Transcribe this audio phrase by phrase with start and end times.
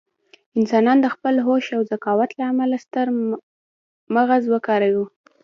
[0.59, 3.05] انسانان د خپل هوښ او ذکاوت له امله ستر
[4.15, 5.05] مغز وکاروه.